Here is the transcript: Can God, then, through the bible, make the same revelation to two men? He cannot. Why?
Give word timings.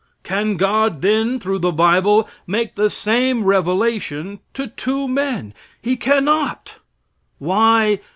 Can 0.23 0.57
God, 0.57 1.01
then, 1.03 1.39
through 1.39 1.59
the 1.59 1.71
bible, 1.71 2.27
make 2.47 2.73
the 2.73 2.89
same 2.89 3.43
revelation 3.43 4.39
to 4.55 4.65
two 4.65 5.07
men? 5.07 5.53
He 5.79 5.95
cannot. 5.95 6.77
Why? 7.37 7.99